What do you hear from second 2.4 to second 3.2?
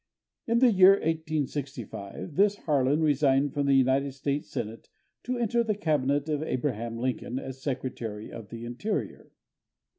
Harlan